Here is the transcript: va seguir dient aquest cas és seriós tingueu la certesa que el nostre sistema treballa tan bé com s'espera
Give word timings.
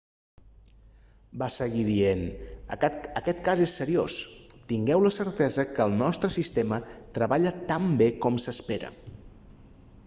va 1.41 1.49
seguir 1.55 1.83
dient 1.89 2.23
aquest 2.85 3.43
cas 3.49 3.61
és 3.67 3.75
seriós 3.83 4.15
tingueu 4.73 5.05
la 5.09 5.13
certesa 5.19 5.67
que 5.75 5.85
el 5.89 5.95
nostre 6.01 6.33
sistema 6.39 6.83
treballa 7.19 7.55
tan 7.75 7.87
bé 8.03 8.11
com 8.27 8.43
s'espera 8.47 8.91